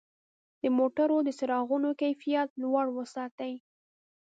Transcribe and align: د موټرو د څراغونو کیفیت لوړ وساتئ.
د 0.61 0.63
موټرو 0.77 1.17
د 1.23 1.29
څراغونو 1.39 1.89
کیفیت 2.01 2.49
لوړ 2.61 2.85
وساتئ. 2.97 3.53